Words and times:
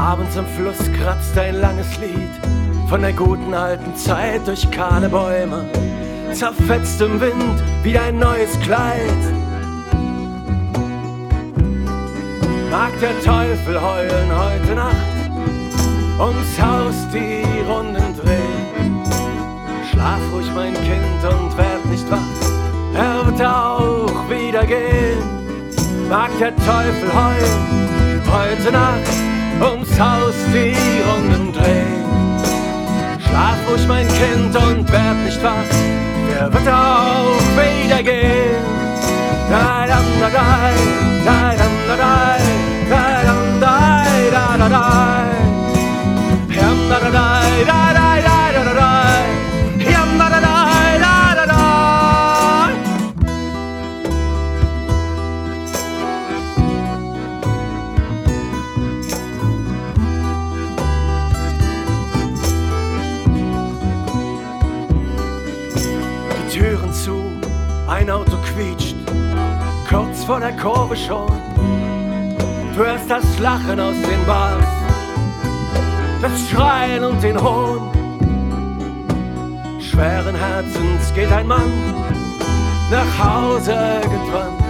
Abends 0.00 0.38
am 0.38 0.46
Fluss 0.56 0.78
kratzt 0.98 1.36
ein 1.36 1.60
langes 1.60 1.98
Lied 1.98 2.30
von 2.88 3.02
der 3.02 3.12
guten 3.12 3.52
alten 3.52 3.94
Zeit 3.94 4.46
durch 4.46 4.68
kahle 4.70 5.10
Bäume, 5.10 5.66
zerfetzt 6.32 7.02
im 7.02 7.20
Wind 7.20 7.62
wie 7.82 7.98
ein 7.98 8.18
neues 8.18 8.58
Kleid. 8.60 9.22
Mag 12.70 12.98
der 12.98 13.20
Teufel 13.20 13.78
heulen 13.78 14.30
heute 14.34 14.74
Nacht, 14.74 16.18
ums 16.18 16.58
Haus 16.58 16.96
die 17.12 17.44
Runden 17.70 18.16
drehen. 18.16 19.02
Schlaf 19.90 20.20
ruhig, 20.32 20.50
mein 20.54 20.72
Kind, 20.72 21.22
und 21.28 21.58
werd 21.58 21.84
nicht 21.90 22.10
wach, 22.10 22.18
er 22.94 23.26
wird 23.26 23.42
auch 23.42 24.30
wieder 24.30 24.64
gehen. 24.64 25.22
Mag 26.08 26.30
der 26.38 26.56
Teufel 26.56 27.12
heulen 27.12 28.22
heute 28.32 28.72
Nacht, 28.72 29.29
ums 29.60 29.98
Haus 29.98 30.34
die 30.52 30.76
Runden 31.08 31.52
drehen. 31.52 32.04
Schlaf 33.26 33.58
ruhig, 33.68 33.86
mein 33.86 34.08
Kind, 34.08 34.56
und 34.56 34.90
werd 34.92 35.16
nicht 35.24 35.42
wach, 35.42 35.70
der 36.30 36.52
wird 36.52 36.68
auch 36.68 37.49
zu, 67.04 67.32
ein 67.88 68.10
Auto 68.10 68.36
quietscht, 68.52 68.96
kurz 69.88 70.24
vor 70.24 70.40
der 70.40 70.52
Kurve 70.56 70.96
schon. 70.96 71.30
Du 72.74 72.84
hörst 72.84 73.10
das 73.10 73.38
Lachen 73.38 73.80
aus 73.80 73.94
den 73.94 74.26
Bars, 74.26 74.64
das 76.20 76.32
Schreien 76.50 77.04
und 77.04 77.22
den 77.22 77.40
Hohn. 77.40 77.90
Schweren 79.80 80.34
Herzens 80.34 81.14
geht 81.14 81.32
ein 81.32 81.46
Mann 81.46 81.72
nach 82.90 83.24
Hause 83.24 84.00
getrannt. 84.02 84.62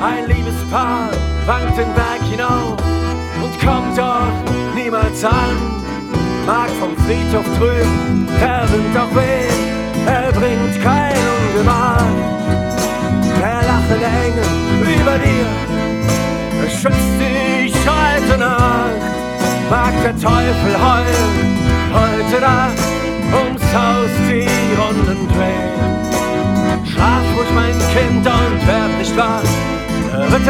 Ein 0.00 0.26
Liebespaar 0.26 1.10
wankt 1.46 1.78
den 1.78 1.92
Berg 1.94 2.22
hinauf 2.30 2.76
und 3.42 3.60
kommt 3.60 3.98
doch 3.98 4.74
niemals 4.74 5.24
an. 5.24 5.56
Mag 6.46 6.70
vom 6.80 6.96
Friedhof 7.04 7.46
drüben 7.58 8.26
der 8.40 8.66
Wind 8.72 8.96
auch 8.98 9.14
wehen, 9.14 9.51
über 15.12 15.18
dir 15.18 16.68
schützt 16.68 17.20
dich 17.20 17.74
heute 17.86 18.38
Nacht. 18.38 19.02
Mag 19.70 19.92
der 20.02 20.16
Teufel 20.16 20.74
heulen 20.78 21.58
heute 21.92 22.40
Nacht 22.40 22.78
ums 23.32 23.62
Haus 23.74 24.10
die 24.28 24.46
Runden 24.80 25.28
drehen. 25.28 26.86
Schlaf 26.86 27.24
ruhig, 27.36 27.48
mein 27.54 27.78
Kind, 27.94 28.26
und 28.26 28.66
werd 28.66 28.98
nicht 28.98 29.16
wach, 29.16 29.42
wird. 30.30 30.48